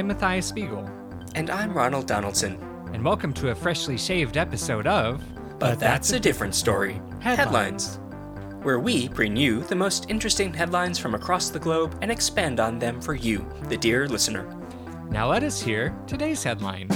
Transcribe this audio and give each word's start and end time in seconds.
I'm 0.00 0.06
Matthias 0.06 0.46
Spiegel, 0.46 0.88
And 1.34 1.50
I'm 1.50 1.74
Ronald 1.74 2.06
Donaldson. 2.06 2.54
and 2.94 3.04
welcome 3.04 3.34
to 3.34 3.50
a 3.50 3.54
freshly 3.54 3.98
shaved 3.98 4.38
episode 4.38 4.86
of. 4.86 5.22
But 5.58 5.78
that's 5.78 6.12
a 6.12 6.18
different 6.18 6.54
story. 6.54 7.02
Headlines. 7.20 8.00
Where 8.62 8.80
we 8.80 9.08
bring 9.08 9.36
you 9.36 9.62
the 9.64 9.74
most 9.74 10.08
interesting 10.08 10.54
headlines 10.54 10.98
from 10.98 11.14
across 11.14 11.50
the 11.50 11.58
globe 11.58 11.98
and 12.00 12.10
expand 12.10 12.60
on 12.60 12.78
them 12.78 12.98
for 12.98 13.14
you, 13.14 13.46
the 13.64 13.76
dear 13.76 14.08
listener. 14.08 14.46
Now 15.10 15.28
let 15.28 15.42
us 15.42 15.60
hear 15.60 15.94
today's 16.06 16.42
headline. 16.42 16.88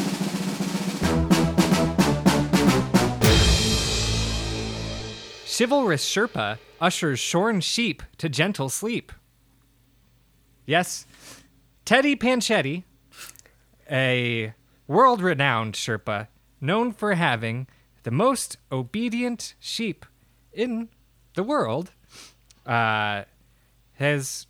Chivalrous 5.45 6.09
Sherpa 6.09 6.57
ushers 6.81 7.21
shorn 7.21 7.61
sheep 7.61 8.03
to 8.17 8.31
gentle 8.31 8.71
sleep. 8.71 9.13
Yes, 10.65 11.05
Teddy 11.85 12.17
Panchetti, 12.17 12.85
a 13.91 14.55
world 14.87 15.21
renowned 15.21 15.75
Sherpa 15.75 16.29
known 16.61 16.93
for 16.93 17.15
having 17.15 17.67
the 18.05 18.11
most 18.11 18.57
obedient 18.71 19.55
sheep 19.59 20.07
in 20.53 20.89
the 21.35 21.43
world, 21.43 21.91
uh, 22.65 23.25
has 23.95 24.47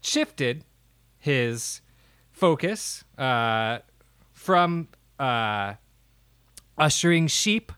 shifted 0.00 0.64
his 1.18 1.80
focus 2.32 3.04
uh, 3.18 3.78
from 4.32 4.88
uh, 5.18 5.74
ushering 6.76 7.26
sheep 7.26 7.72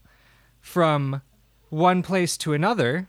from 0.60 1.22
one 1.68 2.02
place 2.02 2.36
to 2.36 2.52
another 2.52 3.08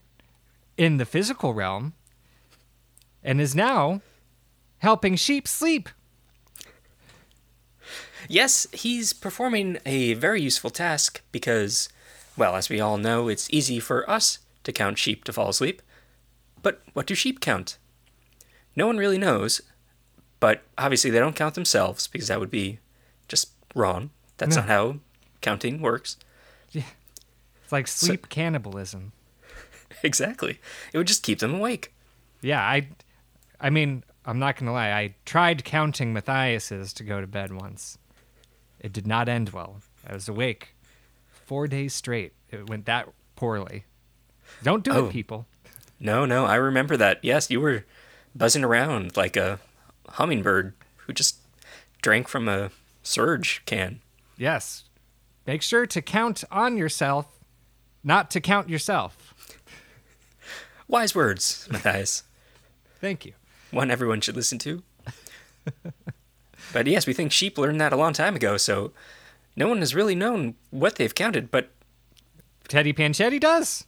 in 0.77 0.97
the 0.97 1.05
physical 1.05 1.53
realm 1.53 1.93
and 3.23 3.41
is 3.41 3.55
now 3.55 4.01
helping 4.79 5.15
sheep 5.15 5.47
sleep. 5.47 5.89
Yes, 8.27 8.67
he's 8.73 9.13
performing 9.13 9.77
a 9.85 10.13
very 10.15 10.41
useful 10.41 10.69
task 10.69 11.21
because, 11.31 11.89
well, 12.35 12.55
as 12.55 12.69
we 12.69 12.79
all 12.79 12.97
know, 12.97 13.27
it's 13.27 13.47
easy 13.51 13.79
for 13.79 14.09
us 14.09 14.39
to 14.63 14.71
count 14.71 14.97
sheep 14.97 15.23
to 15.25 15.33
fall 15.33 15.49
asleep. 15.49 15.81
But 16.61 16.81
what 16.93 17.05
do 17.05 17.15
sheep 17.15 17.39
count? 17.39 17.77
No 18.75 18.87
one 18.87 18.97
really 18.97 19.17
knows, 19.17 19.61
but 20.39 20.61
obviously 20.77 21.09
they 21.09 21.19
don't 21.19 21.35
count 21.35 21.55
themselves 21.55 22.07
because 22.07 22.27
that 22.27 22.39
would 22.39 22.51
be 22.51 22.79
just 23.27 23.49
wrong. 23.75 24.09
That's 24.37 24.55
No. 24.55 24.61
not 24.61 24.69
how 24.69 24.95
counting 25.41 25.81
works. 25.81 26.17
Yeah. 26.71 26.83
It's 27.63 27.71
like 27.71 27.87
sleep 27.87 28.29
cannibalism. 28.29 29.13
Exactly. 30.03 30.59
It 30.93 30.97
would 30.99 31.07
just 31.07 31.23
keep 31.23 31.39
them 31.39 31.55
awake. 31.55 31.91
Yeah, 32.41 32.61
I 32.61 32.89
I 33.59 33.71
mean, 33.71 34.03
I'm 34.25 34.37
not 34.37 34.55
going 34.55 34.67
to 34.67 34.71
lie. 34.73 34.91
I 34.91 35.15
tried 35.25 35.63
counting 35.63 36.13
Matthias's 36.13 36.93
to 36.93 37.03
go 37.03 37.19
to 37.19 37.25
bed 37.25 37.51
once. 37.51 37.97
It 38.79 38.93
did 38.93 39.07
not 39.07 39.27
end 39.29 39.49
well. 39.49 39.81
I 40.05 40.13
was 40.13 40.27
awake 40.29 40.75
4 41.45 41.67
days 41.67 41.93
straight. 41.93 42.33
It 42.49 42.69
went 42.69 42.85
that 42.85 43.09
poorly. 43.35 43.85
Don't 44.63 44.83
do 44.83 44.91
Oh. 44.91 45.05
it, 45.07 45.11
people. 45.11 45.45
No, 45.99 46.25
no, 46.25 46.45
I 46.45 46.55
remember 46.55 46.95
that. 46.97 47.19
Yes, 47.23 47.49
you 47.49 47.59
were 47.59 47.85
buzzing 48.35 48.63
around 48.63 49.17
like 49.17 49.35
a 49.35 49.59
hummingbird 50.09 50.73
who 50.97 51.13
just 51.13 51.37
drank 52.01 52.27
from 52.27 52.47
a 52.47 52.71
surge 53.03 53.61
can. 53.65 53.99
Yes. 54.37 54.83
Make 55.45 55.61
sure 55.61 55.85
to 55.87 56.01
count 56.01 56.43
on 56.51 56.77
yourself, 56.77 57.25
not 58.03 58.29
to 58.31 58.41
count 58.41 58.69
yourself. 58.69 59.33
Wise 60.87 61.15
words, 61.15 61.67
Matthias. 61.71 62.23
Thank 63.01 63.25
you. 63.25 63.33
One 63.71 63.89
everyone 63.91 64.21
should 64.21 64.35
listen 64.35 64.59
to. 64.59 64.83
but 66.73 66.87
yes, 66.87 67.07
we 67.07 67.13
think 67.13 67.31
sheep 67.31 67.57
learned 67.57 67.79
that 67.81 67.93
a 67.93 67.97
long 67.97 68.13
time 68.13 68.35
ago, 68.35 68.57
so 68.57 68.91
no 69.55 69.67
one 69.67 69.79
has 69.79 69.95
really 69.95 70.15
known 70.15 70.55
what 70.69 70.95
they've 70.95 71.15
counted, 71.15 71.49
but 71.51 71.69
Teddy 72.67 72.93
Panchetti 72.93 73.39
does. 73.39 73.85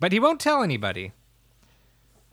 But 0.00 0.12
he 0.12 0.20
won't 0.20 0.40
tell 0.40 0.62
anybody. 0.62 1.12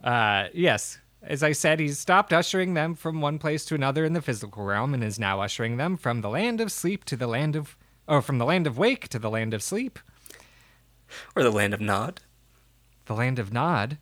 Uh, 0.04 0.48
yes. 0.54 1.00
As 1.22 1.44
I 1.44 1.52
said, 1.52 1.80
he's 1.80 2.00
stopped 2.00 2.32
ushering 2.32 2.74
them 2.76 2.96
from 2.96 3.20
one 3.20 3.40
place 3.40 3.66
to 3.66 3.76
another 3.76 4.06
in 4.06 4.14
the 4.14 4.22
physical 4.22 4.64
realm 4.64 4.94
and 4.94 5.04
is 5.04 5.20
now 5.20 5.42
ushering 5.42 5.76
them 5.78 5.98
from 5.98 6.22
the 6.22 6.30
land 6.30 6.62
of 6.62 6.72
sleep 6.72 7.04
to 7.06 7.18
the 7.18 7.28
land 7.28 7.56
of. 7.56 7.76
or 8.08 8.22
from 8.22 8.38
the 8.38 8.46
land 8.46 8.66
of 8.66 8.78
wake 8.78 9.10
to 9.10 9.20
the 9.20 9.30
land 9.30 9.54
of 9.54 9.62
sleep, 9.62 10.00
or 11.36 11.44
the 11.44 11.52
land 11.52 11.74
of 11.74 11.82
Nod. 11.82 12.22
the 13.06 13.14
land 13.16 13.38
of 13.38 13.52
nod. 13.52 13.98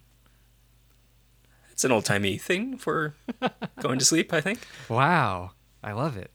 It's 1.77 1.83
an 1.83 1.91
old 1.91 2.05
timey 2.05 2.39
thing 2.39 2.75
for 2.75 3.13
going 3.81 3.99
to 3.99 4.05
sleep, 4.05 4.33
I 4.33 4.41
think. 4.41 4.61
Wow. 4.89 5.51
I 5.83 5.91
love 5.91 6.17
it. 6.17 6.31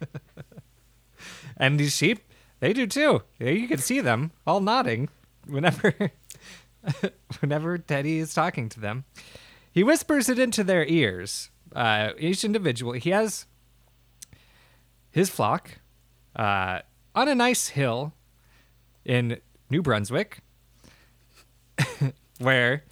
and 1.58 1.78
these 1.78 1.94
sheep, 1.94 2.20
they 2.60 2.72
do 2.72 2.86
too. 2.86 3.24
You 3.38 3.68
can 3.68 3.76
see 3.76 4.00
them 4.00 4.30
all 4.46 4.60
nodding 4.60 5.10
whenever 5.46 5.94
whenever 7.40 7.76
Teddy 7.76 8.20
is 8.20 8.32
talking 8.32 8.70
to 8.70 8.80
them. 8.80 9.04
He 9.70 9.84
whispers 9.84 10.30
it 10.30 10.38
into 10.38 10.64
their 10.64 10.86
ears. 10.86 11.50
Uh, 11.76 12.12
each 12.18 12.42
individual, 12.42 12.94
he 12.94 13.10
has 13.10 13.44
his 15.10 15.28
flock 15.28 15.72
uh, 16.36 16.78
on 17.14 17.28
a 17.28 17.34
nice 17.34 17.68
hill 17.68 18.14
in 19.04 19.42
New 19.68 19.82
Brunswick, 19.82 20.38
where, 22.38 22.84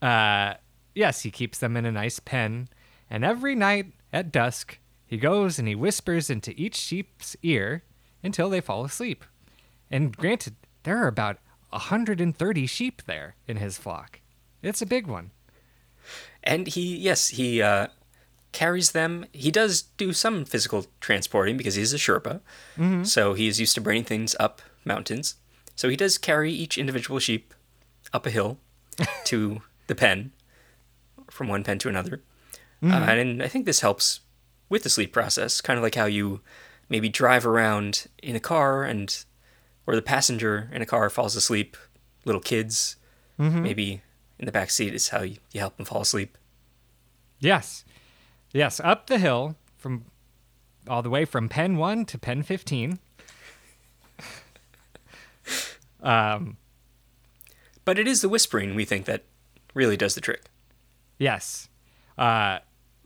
uh, 0.00 0.54
yes, 0.98 1.22
he 1.22 1.30
keeps 1.30 1.58
them 1.58 1.76
in 1.76 1.86
a 1.86 1.92
nice 1.92 2.18
pen, 2.18 2.68
and 3.08 3.24
every 3.24 3.54
night 3.54 3.92
at 4.12 4.32
dusk, 4.32 4.78
he 5.06 5.16
goes 5.16 5.58
and 5.58 5.68
he 5.68 5.74
whispers 5.74 6.28
into 6.28 6.52
each 6.60 6.74
sheep's 6.74 7.36
ear 7.42 7.84
until 8.22 8.50
they 8.50 8.60
fall 8.60 8.84
asleep. 8.84 9.24
And 9.90 10.14
granted, 10.14 10.56
there 10.82 10.98
are 10.98 11.06
about 11.06 11.38
130 11.70 12.66
sheep 12.66 13.02
there 13.06 13.36
in 13.46 13.58
his 13.58 13.78
flock. 13.78 14.20
It's 14.60 14.82
a 14.82 14.86
big 14.86 15.06
one. 15.06 15.30
And 16.42 16.66
he, 16.66 16.96
yes, 16.96 17.28
he 17.28 17.62
uh, 17.62 17.86
carries 18.52 18.90
them. 18.90 19.24
He 19.32 19.50
does 19.50 19.82
do 19.82 20.12
some 20.12 20.44
physical 20.44 20.86
transporting 21.00 21.56
because 21.56 21.76
he's 21.76 21.94
a 21.94 21.98
Sherpa. 21.98 22.40
So 23.04 23.34
he 23.34 23.46
is 23.46 23.60
used 23.60 23.74
to 23.76 23.80
bringing 23.80 24.04
things 24.04 24.34
up 24.40 24.62
mountains. 24.84 25.36
So 25.76 25.88
he 25.88 25.96
does 25.96 26.18
carry 26.18 26.52
each 26.52 26.76
individual 26.76 27.20
sheep 27.20 27.54
up 28.12 28.26
a 28.26 28.30
hill 28.30 28.58
to 29.24 29.62
the 29.86 29.94
pen, 29.94 30.32
from 31.30 31.48
one 31.48 31.64
pen 31.64 31.78
to 31.80 31.88
another. 31.88 32.22
Uh, 32.82 32.86
and 33.18 33.42
I 33.42 33.48
think 33.48 33.66
this 33.66 33.80
helps 33.80 34.20
with 34.68 34.82
the 34.84 34.88
sleep 34.88 35.12
process, 35.12 35.60
kind 35.60 35.76
of 35.78 35.82
like 35.82 35.94
how 35.96 36.04
you 36.06 36.40
maybe 36.88 37.08
drive 37.08 37.44
around 37.46 38.06
in 38.22 38.36
a 38.36 38.40
car 38.40 38.84
and 38.84 39.24
or 39.86 39.94
the 39.96 40.02
passenger 40.02 40.68
in 40.72 40.80
a 40.82 40.86
car 40.86 41.08
falls 41.10 41.34
asleep, 41.34 41.76
little 42.24 42.40
kids, 42.40 42.96
maybe 43.62 44.02
in 44.38 44.46
the 44.46 44.52
back 44.52 44.70
seat 44.70 44.94
is 44.94 45.08
how 45.08 45.22
you, 45.22 45.36
you 45.52 45.60
help 45.60 45.76
them 45.76 45.86
fall 45.86 46.02
asleep. 46.02 46.36
Yes. 47.40 47.84
Yes, 48.52 48.80
up 48.80 49.06
the 49.06 49.18
hill 49.18 49.56
from 49.76 50.04
all 50.88 51.02
the 51.02 51.10
way 51.10 51.24
from 51.24 51.48
pen 51.48 51.76
1 51.76 52.04
to 52.06 52.18
pen 52.18 52.42
15. 52.42 52.98
um, 56.02 56.56
But 57.84 57.98
it 57.98 58.06
is 58.06 58.20
the 58.20 58.28
whispering 58.28 58.74
we 58.74 58.84
think 58.84 59.06
that 59.06 59.24
really 59.74 59.96
does 59.96 60.14
the 60.14 60.20
trick. 60.20 60.47
Yes. 61.18 61.68
Uh, 62.16 62.58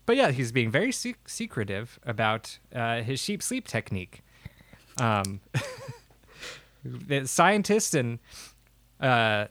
but 0.06 0.16
yeah, 0.16 0.30
he's 0.30 0.52
being 0.52 0.70
very 0.70 0.92
se- 0.92 1.16
secretive 1.26 1.98
about 2.04 2.58
uh, 2.74 3.02
his 3.02 3.20
sheep 3.20 3.42
sleep 3.42 3.66
technique. 3.66 4.22
Um, 4.98 5.40
scientists 7.24 7.94
and 7.94 8.18
uh, 9.00 9.46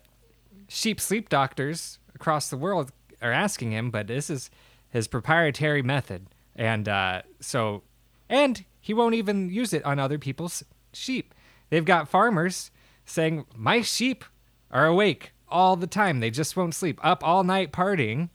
sheep 0.67 0.99
sleep 0.99 1.29
doctors 1.29 1.99
across 2.15 2.49
the 2.49 2.57
world 2.57 2.91
are 3.21 3.31
asking 3.31 3.71
him, 3.71 3.91
but 3.91 4.07
this 4.07 4.29
is 4.29 4.49
his 4.89 5.07
proprietary 5.07 5.81
method, 5.81 6.27
and 6.55 6.89
uh, 6.89 7.21
so, 7.39 7.83
and 8.29 8.65
he 8.79 8.93
won't 8.93 9.15
even 9.15 9.49
use 9.49 9.73
it 9.73 9.83
on 9.85 9.99
other 9.99 10.17
people's 10.17 10.63
sheep. 10.91 11.33
They've 11.69 11.85
got 11.85 12.09
farmers 12.09 12.71
saying, 13.05 13.45
"My 13.55 13.81
sheep 13.81 14.25
are 14.69 14.85
awake 14.85 15.31
all 15.51 15.75
the 15.75 15.87
time; 15.87 16.19
they 16.19 16.31
just 16.31 16.55
won't 16.55 16.75
sleep, 16.75 16.99
up 17.03 17.23
all 17.23 17.43
night 17.43 17.71
partying. 17.71 18.29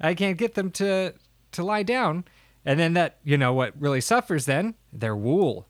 I 0.00 0.14
can't 0.14 0.36
get 0.38 0.54
them 0.54 0.70
to 0.72 1.14
to 1.52 1.62
lie 1.62 1.82
down." 1.82 2.24
And 2.64 2.78
then 2.78 2.92
that, 2.92 3.16
you 3.24 3.38
know, 3.38 3.54
what 3.54 3.72
really 3.80 4.02
suffers 4.02 4.44
then? 4.44 4.74
Their 4.92 5.16
wool. 5.16 5.66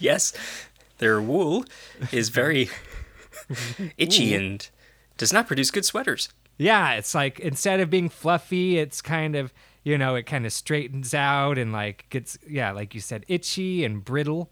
yes, 0.00 0.32
their 0.98 1.20
wool 1.22 1.64
is 2.10 2.30
very 2.30 2.68
itchy 3.96 4.34
and 4.34 4.68
does 5.16 5.32
not 5.32 5.46
produce 5.46 5.70
good 5.70 5.84
sweaters. 5.84 6.30
Yeah, 6.56 6.94
it's 6.94 7.14
like 7.14 7.38
instead 7.40 7.80
of 7.80 7.90
being 7.90 8.08
fluffy, 8.08 8.78
it's 8.78 9.02
kind 9.02 9.36
of, 9.36 9.52
you 9.82 9.98
know, 9.98 10.14
it 10.14 10.24
kind 10.24 10.46
of 10.46 10.52
straightens 10.52 11.14
out 11.14 11.58
and 11.58 11.72
like 11.72 12.06
gets, 12.10 12.38
yeah, 12.48 12.72
like 12.72 12.94
you 12.94 13.00
said, 13.00 13.24
itchy 13.28 13.84
and 13.84 14.04
brittle. 14.04 14.50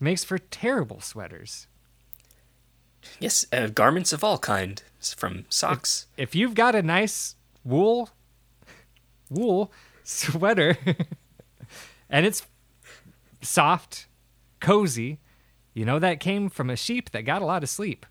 Makes 0.00 0.24
for 0.24 0.38
terrible 0.38 1.00
sweaters. 1.00 1.66
Yes, 3.18 3.44
uh, 3.52 3.66
garments 3.68 4.12
of 4.12 4.24
all 4.24 4.38
kind, 4.38 4.82
from 5.16 5.44
socks. 5.50 6.06
If 6.16 6.34
you've 6.34 6.54
got 6.54 6.74
a 6.74 6.82
nice 6.82 7.36
wool 7.64 8.10
wool 9.28 9.70
sweater 10.02 10.76
and 12.10 12.26
it's 12.26 12.46
soft, 13.42 14.06
cozy. 14.58 15.18
You 15.72 15.84
know 15.84 15.98
that 15.98 16.18
came 16.18 16.48
from 16.48 16.68
a 16.68 16.76
sheep 16.76 17.10
that 17.10 17.22
got 17.22 17.42
a 17.42 17.46
lot 17.46 17.62
of 17.62 17.68
sleep. 17.68 18.04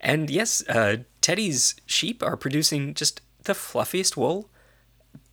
And 0.00 0.28
yes, 0.30 0.66
uh, 0.68 0.98
Teddy's 1.20 1.74
sheep 1.86 2.22
are 2.22 2.36
producing 2.36 2.94
just 2.94 3.20
the 3.44 3.54
fluffiest 3.54 4.16
wool 4.16 4.50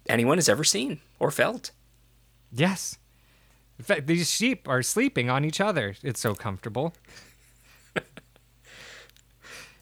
anyone 0.07 0.37
has 0.37 0.49
ever 0.49 0.63
seen 0.63 0.99
or 1.19 1.31
felt. 1.31 1.71
Yes. 2.51 2.97
In 3.77 3.85
fact, 3.85 4.07
these 4.07 4.29
sheep 4.29 4.67
are 4.67 4.81
sleeping 4.81 5.29
on 5.29 5.45
each 5.45 5.61
other. 5.61 5.95
It's 6.01 6.19
so 6.19 6.33
comfortable. 6.33 6.95
and 7.95 8.03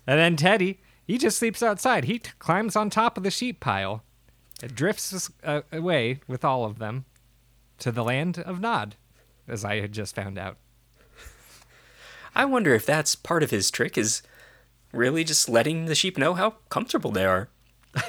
then 0.06 0.36
Teddy, 0.36 0.82
he 1.06 1.18
just 1.18 1.38
sleeps 1.38 1.64
outside. 1.64 2.06
He 2.06 2.20
t- 2.20 2.32
climbs 2.40 2.76
on 2.76 2.90
top 2.90 3.18
of 3.18 3.24
the 3.24 3.32
sheep 3.32 3.60
pile. 3.60 4.04
It 4.62 4.76
drifts 4.76 5.32
uh, 5.44 5.62
away 5.72 6.20
with 6.28 6.44
all 6.44 6.66
of 6.66 6.80
them 6.80 7.06
to 7.80 7.92
the 7.92 8.04
land 8.04 8.40
of 8.40 8.60
Nod, 8.60 8.96
as 9.48 9.64
I 9.64 9.80
had 9.80 9.92
just 9.92 10.16
found 10.16 10.38
out. 10.38 10.58
I 12.36 12.44
wonder 12.44 12.74
if 12.74 12.86
that's 12.86 13.16
part 13.16 13.44
of 13.44 13.52
his 13.52 13.72
trick 13.72 13.98
is 13.98 14.22
really 14.92 15.24
just 15.24 15.48
letting 15.48 15.86
the 15.86 15.96
sheep 15.96 16.18
know 16.18 16.34
how 16.34 16.56
comfortable 16.70 17.12
they 17.12 17.26
are. 17.26 17.48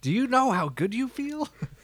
Do 0.00 0.10
you 0.10 0.26
know 0.26 0.50
how 0.50 0.68
good 0.68 0.94
you 0.94 1.06
feel? 1.06 1.48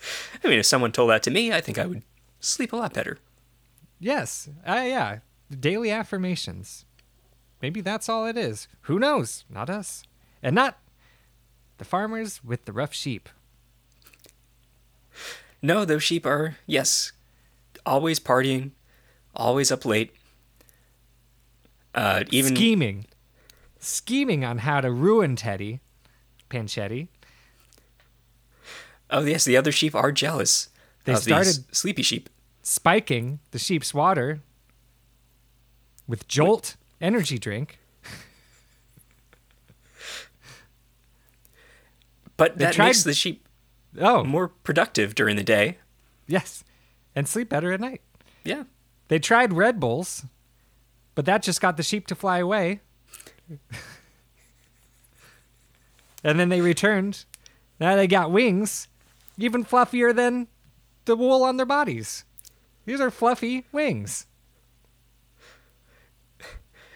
I 0.44 0.48
mean, 0.48 0.58
if 0.58 0.66
someone 0.66 0.92
told 0.92 1.10
that 1.10 1.22
to 1.24 1.30
me, 1.30 1.52
I 1.52 1.60
think 1.60 1.78
I 1.78 1.86
would 1.86 2.02
sleep 2.40 2.72
a 2.72 2.76
lot 2.76 2.94
better. 2.94 3.18
yes. 3.98 4.48
Uh, 4.66 4.84
yeah. 4.86 5.18
Daily 5.58 5.90
affirmations. 5.90 6.84
Maybe 7.62 7.80
that's 7.80 8.08
all 8.08 8.26
it 8.26 8.36
is. 8.36 8.68
Who 8.82 8.98
knows? 8.98 9.44
Not 9.48 9.70
us. 9.70 10.02
And 10.42 10.54
not 10.54 10.78
the 11.78 11.84
farmers 11.84 12.44
with 12.44 12.64
the 12.66 12.72
rough 12.72 12.92
sheep. 12.94 13.28
No, 15.60 15.84
those 15.84 16.04
sheep 16.04 16.24
are, 16.24 16.56
yes, 16.66 17.12
always 17.84 18.20
partying, 18.20 18.70
always 19.34 19.72
up 19.72 19.84
late. 19.84 20.12
Uh, 21.94 22.22
even 22.30 22.54
scheming, 22.54 23.06
scheming 23.80 24.44
on 24.44 24.58
how 24.58 24.80
to 24.80 24.90
ruin 24.92 25.34
Teddy 25.34 25.80
Panchetti. 26.48 27.08
Oh 29.10 29.24
yes, 29.24 29.44
the 29.44 29.56
other 29.56 29.72
sheep 29.72 29.94
are 29.94 30.12
jealous. 30.12 30.68
They 31.04 31.14
started- 31.14 31.74
sleepy 31.74 32.02
sheep. 32.02 32.28
Spiking 32.62 33.38
the 33.52 33.58
sheep's 33.58 33.94
water 33.94 34.40
with 36.06 36.28
Jolt 36.28 36.76
energy 37.00 37.38
drink. 37.38 37.78
But 42.36 42.58
They 42.58 42.66
that 42.66 42.74
tried- 42.74 42.86
makes 42.86 43.02
the 43.02 43.14
sheep 43.14 43.44
Oh, 43.98 44.22
more 44.22 44.48
productive 44.48 45.14
during 45.14 45.36
the 45.36 45.42
day. 45.42 45.78
yes, 46.26 46.62
and 47.14 47.26
sleep 47.26 47.48
better 47.48 47.72
at 47.72 47.80
night. 47.80 48.02
Yeah. 48.44 48.64
They 49.08 49.18
tried 49.18 49.52
Red 49.54 49.80
Bulls, 49.80 50.24
but 51.14 51.24
that 51.24 51.42
just 51.42 51.60
got 51.60 51.76
the 51.78 51.82
sheep 51.82 52.06
to 52.08 52.14
fly 52.14 52.38
away. 52.38 52.80
and 56.22 56.38
then 56.38 56.48
they 56.50 56.60
returned. 56.60 57.24
Now 57.80 57.96
they 57.96 58.06
got 58.06 58.30
wings, 58.30 58.86
even 59.38 59.64
fluffier 59.64 60.14
than 60.14 60.48
the 61.06 61.16
wool 61.16 61.42
on 61.42 61.56
their 61.56 61.66
bodies. 61.66 62.24
These 62.84 63.00
are 63.00 63.10
fluffy 63.10 63.64
wings. 63.72 64.26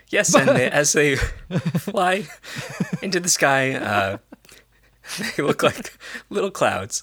Yes, 0.08 0.34
and 0.34 0.48
they, 0.50 0.70
as 0.70 0.92
they 0.92 1.16
fly 1.16 2.26
into 3.00 3.18
the 3.18 3.30
sky, 3.30 3.72
uh, 3.72 4.18
they 5.36 5.42
look 5.42 5.62
like 5.62 5.98
little 6.28 6.50
clouds. 6.50 7.02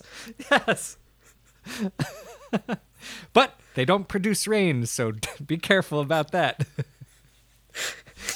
Yes. 0.51 0.97
but 3.33 3.59
they 3.73 3.85
don't 3.85 4.07
produce 4.07 4.47
rain, 4.47 4.85
so 4.85 5.13
be 5.45 5.57
careful 5.57 5.99
about 5.99 6.31
that. 6.31 6.67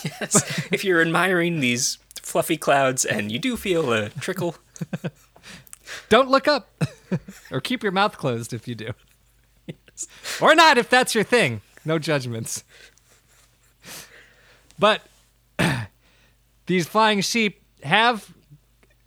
Yes, 0.03 0.67
if 0.71 0.83
you're 0.83 1.01
admiring 1.01 1.59
these 1.59 1.99
fluffy 2.21 2.57
clouds 2.57 3.05
and 3.05 3.31
you 3.31 3.39
do 3.39 3.55
feel 3.55 3.93
a 3.93 4.09
trickle, 4.09 4.55
Don't 6.09 6.29
look 6.29 6.47
up. 6.47 6.69
or 7.51 7.59
keep 7.61 7.83
your 7.83 7.91
mouth 7.91 8.17
closed 8.17 8.53
if 8.53 8.67
you 8.67 8.75
do. 8.75 8.91
Or 10.41 10.55
not 10.55 10.77
if 10.77 10.89
that's 10.89 11.13
your 11.13 11.23
thing. 11.23 11.61
No 11.85 11.99
judgments. 11.99 12.63
But 14.79 15.01
these 16.65 16.87
flying 16.87 17.21
sheep 17.21 17.61
have 17.83 18.33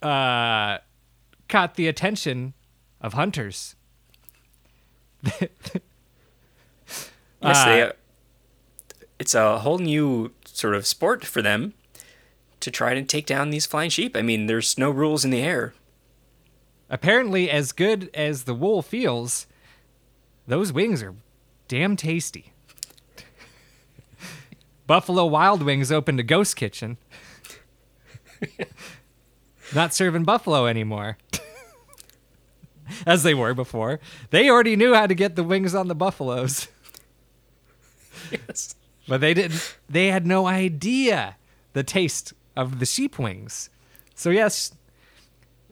uh, 0.01 0.77
caught 1.49 1.75
the 1.75 1.87
attention 1.87 2.53
of 3.01 3.13
hunters. 3.13 3.75
yes, 5.23 5.49
they, 7.41 7.81
Uh, 7.81 7.87
uh, 7.87 7.91
it's 9.19 9.35
a 9.35 9.59
whole 9.59 9.79
new 9.79 10.31
sort 10.45 10.75
of 10.75 10.85
sport 10.87 11.25
for 11.25 11.41
them 11.41 11.73
to 12.59 12.71
try 12.71 12.93
to 12.93 13.03
take 13.03 13.25
down 13.25 13.49
these 13.49 13.65
flying 13.65 13.89
sheep. 13.89 14.15
I 14.15 14.21
mean, 14.21 14.45
there's 14.47 14.77
no 14.77 14.89
rules 14.89 15.25
in 15.25 15.31
the 15.31 15.41
air. 15.41 15.73
Apparently, 16.89 17.49
as 17.49 17.71
good 17.71 18.09
as 18.13 18.43
the 18.43 18.53
wool 18.53 18.81
feels, 18.81 19.47
those 20.47 20.71
wings 20.71 21.03
are 21.03 21.15
damn 21.67 21.95
tasty. 21.95 22.53
Buffalo 24.87 25.25
Wild 25.25 25.63
Wings 25.63 25.91
opened 25.91 26.19
a 26.19 26.23
ghost 26.23 26.55
kitchen. 26.55 26.97
Not 29.75 29.93
serving 29.93 30.23
buffalo 30.23 30.65
anymore. 30.65 31.17
as 33.05 33.23
they 33.23 33.33
were 33.33 33.53
before. 33.53 33.99
They 34.29 34.49
already 34.49 34.75
knew 34.77 34.93
how 34.93 35.07
to 35.07 35.13
get 35.15 35.35
the 35.35 35.43
wings 35.43 35.75
on 35.75 35.89
the 35.89 35.95
buffaloes, 35.95 36.69
Yes. 38.31 38.75
but 39.07 39.19
they 39.21 39.33
didn't 39.33 39.77
they 39.89 40.07
had 40.07 40.25
no 40.25 40.47
idea 40.47 41.35
the 41.73 41.83
taste 41.83 42.33
of 42.55 42.79
the 42.79 42.85
sheep 42.85 43.19
wings. 43.19 43.69
So 44.15 44.29
yes, 44.29 44.73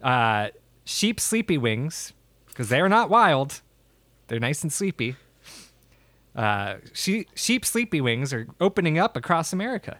uh 0.02 0.48
sheep 0.86 1.20
sleepy 1.20 1.58
wings 1.58 2.14
because 2.46 2.70
they're 2.70 2.88
not 2.88 3.10
wild. 3.10 3.60
They're 4.28 4.40
nice 4.40 4.62
and 4.62 4.72
sleepy. 4.72 5.16
Uh, 6.34 6.76
she, 6.94 7.26
sheep 7.34 7.66
sleepy 7.66 8.00
wings 8.00 8.32
are 8.32 8.46
opening 8.60 8.98
up 8.98 9.16
across 9.16 9.52
America. 9.52 9.98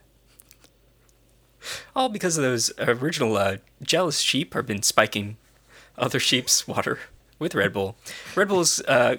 All 1.95 2.09
because 2.09 2.39
of 2.39 2.45
those 2.45 2.73
original 2.79 3.37
uh, 3.37 3.57
jealous 3.83 4.21
sheep 4.21 4.55
have 4.55 4.67
been 4.67 4.83
spiking 4.83 5.37
other 5.99 6.21
sheep's 6.21 6.67
water 6.69 7.01
with 7.39 7.55
Red 7.55 7.73
Bull. 7.73 7.97
Red 8.35 8.49
Bull's, 8.49 8.81
uh, 8.83 9.17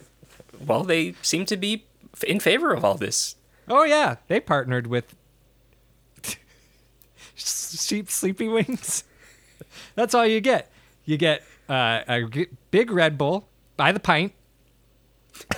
well, 0.65 0.83
they 0.83 1.13
seem 1.21 1.45
to 1.45 1.57
be 1.57 1.85
in 2.25 2.39
favor 2.39 2.73
of 2.73 2.85
all 2.85 2.95
this. 2.95 3.35
Oh 3.67 3.83
yeah, 3.83 4.15
they 4.27 4.39
partnered 4.39 4.87
with 4.87 5.15
sheep 7.35 8.09
sleepy 8.09 8.47
wings. 8.47 9.03
That's 9.95 10.13
all 10.13 10.25
you 10.25 10.39
get. 10.39 10.71
You 11.03 11.17
get 11.17 11.43
uh, 11.69 12.01
a 12.07 12.47
big 12.71 12.91
Red 12.91 13.17
Bull 13.17 13.47
by 13.75 13.91
the 13.91 13.99
pint, 13.99 14.33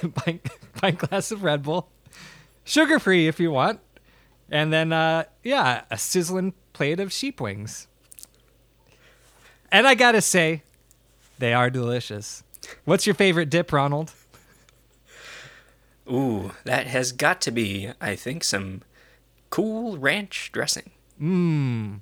pint, 0.15 0.41
pint 0.75 0.97
glass 0.97 1.31
of 1.31 1.43
Red 1.43 1.63
Bull, 1.63 1.89
sugar 2.63 2.99
free 2.99 3.27
if 3.27 3.39
you 3.39 3.51
want, 3.51 3.79
and 4.49 4.73
then 4.73 4.91
uh, 4.91 5.25
yeah, 5.43 5.83
a 5.91 5.97
sizzling 5.97 6.53
plate 6.73 6.99
of 6.99 7.11
sheep 7.11 7.39
wings. 7.39 7.87
And 9.71 9.87
I 9.87 9.95
gotta 9.95 10.21
say, 10.21 10.63
they 11.37 11.53
are 11.53 11.69
delicious. 11.69 12.43
What's 12.85 13.05
your 13.05 13.15
favorite 13.15 13.49
dip, 13.49 13.71
Ronald? 13.71 14.13
Ooh, 16.11 16.51
that 16.65 16.87
has 16.87 17.11
got 17.11 17.39
to 17.41 17.51
be, 17.51 17.91
I 18.01 18.15
think, 18.15 18.43
some 18.43 18.81
cool 19.51 19.97
ranch 19.97 20.51
dressing. 20.51 20.91
Mmm. 21.21 21.99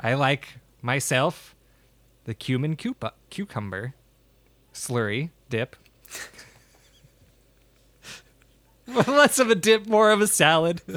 I 0.00 0.14
like 0.14 0.58
myself 0.82 1.54
the 2.28 2.34
cumin 2.34 2.76
cupa- 2.76 3.14
cucumber 3.30 3.94
slurry 4.74 5.30
dip. 5.48 5.74
Less 8.86 9.38
of 9.38 9.48
a 9.50 9.54
dip, 9.54 9.86
more 9.86 10.10
of 10.10 10.20
a 10.20 10.26
salad. 10.26 10.82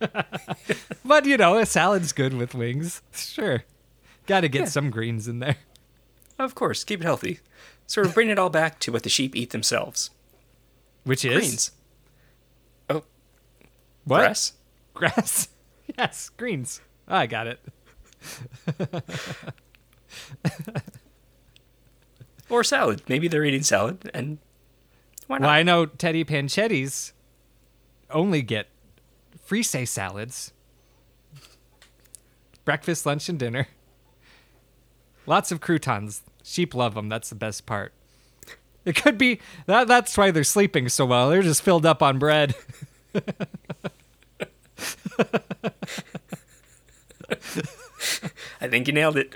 but 1.04 1.26
you 1.26 1.36
know, 1.36 1.58
a 1.58 1.66
salad's 1.66 2.12
good 2.14 2.32
with 2.32 2.54
wings. 2.54 3.02
Sure. 3.12 3.64
Got 4.26 4.40
to 4.40 4.48
get 4.48 4.60
Yeah. 4.60 4.64
some 4.68 4.88
greens 4.90 5.28
in 5.28 5.40
there. 5.40 5.56
Of 6.38 6.54
course, 6.54 6.82
keep 6.82 7.00
it 7.02 7.04
healthy. 7.04 7.40
Sort 7.86 8.06
of 8.06 8.14
bring 8.14 8.30
it 8.30 8.38
all 8.38 8.48
back 8.48 8.78
to 8.80 8.90
what 8.90 9.02
the 9.02 9.10
sheep 9.10 9.36
eat 9.36 9.50
themselves. 9.50 10.08
Which 11.04 11.26
is 11.26 11.36
Greens. 11.36 11.72
Oh, 12.88 13.04
what? 14.04 14.20
grass? 14.20 14.54
Grass. 14.94 15.48
yes, 15.98 16.30
greens. 16.36 16.80
Oh, 17.08 17.14
ah, 17.14 17.18
I 17.18 17.26
got 17.26 17.46
it. 17.46 17.60
Or 22.50 22.64
salad. 22.64 23.02
Maybe 23.08 23.28
they're 23.28 23.44
eating 23.44 23.62
salad, 23.62 24.10
and 24.12 24.38
why 25.28 25.38
not? 25.38 25.46
Well, 25.46 25.50
I 25.50 25.62
know 25.62 25.86
Teddy 25.86 26.24
Panchetti's 26.24 27.12
only 28.10 28.42
get 28.42 28.66
frise 29.44 29.88
salads, 29.88 30.52
breakfast, 32.64 33.06
lunch, 33.06 33.28
and 33.28 33.38
dinner. 33.38 33.68
Lots 35.26 35.52
of 35.52 35.60
croutons. 35.60 36.22
Sheep 36.42 36.74
love 36.74 36.94
them. 36.94 37.08
That's 37.08 37.28
the 37.28 37.36
best 37.36 37.66
part. 37.66 37.92
It 38.84 38.96
could 38.96 39.16
be 39.16 39.40
that. 39.66 39.86
That's 39.86 40.18
why 40.18 40.32
they're 40.32 40.42
sleeping 40.42 40.88
so 40.88 41.06
well. 41.06 41.30
They're 41.30 41.42
just 41.42 41.62
filled 41.62 41.86
up 41.86 42.02
on 42.02 42.18
bread. 42.18 42.56
I 48.60 48.68
think 48.68 48.86
you 48.86 48.92
nailed 48.92 49.16
it. 49.16 49.34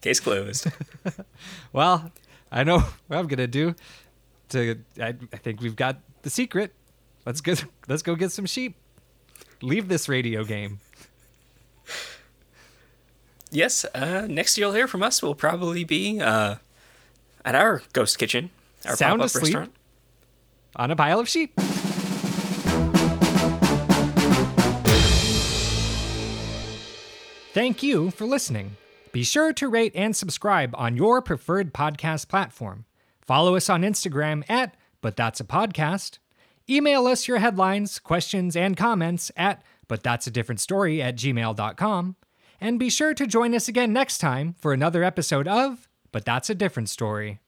Case 0.00 0.20
closed. 0.20 0.66
Well, 1.72 2.10
I 2.50 2.64
know 2.64 2.80
what 3.06 3.18
I'm 3.18 3.26
gonna 3.26 3.46
do. 3.46 3.74
To 4.50 4.78
I, 5.00 5.14
I 5.32 5.36
think 5.36 5.60
we've 5.60 5.76
got 5.76 5.98
the 6.22 6.30
secret. 6.30 6.74
Let's 7.24 7.40
go. 7.40 7.54
Let's 7.88 8.02
go 8.02 8.14
get 8.16 8.32
some 8.32 8.46
sheep. 8.46 8.76
Leave 9.62 9.88
this 9.88 10.08
radio 10.08 10.44
game. 10.44 10.80
Yes, 13.52 13.84
uh, 13.94 14.26
next 14.28 14.58
you'll 14.58 14.72
hear 14.72 14.86
from 14.86 15.02
us 15.02 15.22
will 15.22 15.34
probably 15.34 15.84
be 15.84 16.20
uh, 16.20 16.56
at 17.44 17.54
our 17.54 17.82
ghost 17.92 18.18
kitchen, 18.18 18.50
our 18.86 18.96
Sound 18.96 19.18
pop-up 19.20 19.26
asleep. 19.26 19.42
restaurant. 19.54 19.72
on 20.76 20.90
a 20.92 20.96
pile 20.96 21.18
of 21.18 21.28
sheep. 21.28 21.52
Thank 27.52 27.82
you 27.82 28.10
for 28.12 28.26
listening. 28.26 28.76
Be 29.10 29.24
sure 29.24 29.52
to 29.54 29.68
rate 29.68 29.92
and 29.96 30.14
subscribe 30.14 30.72
on 30.76 30.96
your 30.96 31.20
preferred 31.20 31.74
podcast 31.74 32.28
platform. 32.28 32.84
Follow 33.20 33.56
us 33.56 33.68
on 33.68 33.82
Instagram 33.82 34.48
at 34.48 34.76
But 35.00 35.16
That's 35.16 35.40
a 35.40 35.44
Podcast. 35.44 36.18
Email 36.68 37.08
us 37.08 37.26
your 37.26 37.38
headlines, 37.38 37.98
questions, 37.98 38.54
and 38.54 38.76
comments 38.76 39.32
at 39.36 39.64
But 39.88 40.04
That's 40.04 40.28
a 40.28 40.30
Different 40.30 40.60
Story 40.60 41.02
at 41.02 41.16
gmail.com. 41.16 42.14
And 42.60 42.78
be 42.78 42.88
sure 42.88 43.14
to 43.14 43.26
join 43.26 43.52
us 43.54 43.66
again 43.66 43.92
next 43.92 44.18
time 44.18 44.54
for 44.56 44.72
another 44.72 45.02
episode 45.02 45.48
of 45.48 45.88
But 46.12 46.24
That's 46.24 46.50
a 46.50 46.54
Different 46.54 46.88
Story. 46.88 47.40